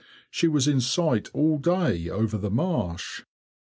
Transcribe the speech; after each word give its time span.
She 0.31 0.47
was 0.47 0.67
in 0.67 0.81
sight 0.81 1.29
all 1.31 1.59
day 1.59 2.09
over 2.09 2.35
the 2.35 2.49
marsh. 2.49 3.21